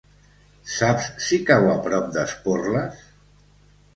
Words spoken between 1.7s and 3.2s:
a prop d'Esporles?